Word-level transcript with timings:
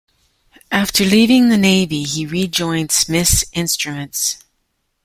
After 0.71 1.05
leaving 1.05 1.49
the 1.49 1.59
Navy, 1.59 2.01
he 2.05 2.25
rejoined 2.25 2.91
Smiths 2.91 3.45
Instruments. 3.53 4.43